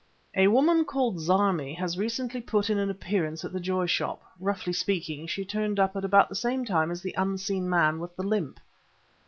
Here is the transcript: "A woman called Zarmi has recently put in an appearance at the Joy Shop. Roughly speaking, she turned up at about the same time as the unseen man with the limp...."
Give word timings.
"A 0.35 0.47
woman 0.47 0.83
called 0.83 1.19
Zarmi 1.19 1.75
has 1.75 1.95
recently 1.95 2.41
put 2.41 2.71
in 2.71 2.79
an 2.79 2.89
appearance 2.89 3.45
at 3.45 3.53
the 3.53 3.59
Joy 3.59 3.85
Shop. 3.85 4.19
Roughly 4.39 4.73
speaking, 4.73 5.27
she 5.27 5.45
turned 5.45 5.79
up 5.79 5.95
at 5.95 6.03
about 6.03 6.27
the 6.27 6.33
same 6.33 6.65
time 6.65 6.89
as 6.89 7.03
the 7.03 7.13
unseen 7.15 7.69
man 7.69 7.99
with 7.99 8.15
the 8.15 8.23
limp...." 8.23 8.59